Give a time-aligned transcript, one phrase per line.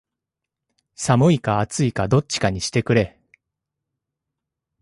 [0.95, 3.19] 寒いか暑いかどっちかにしてくれ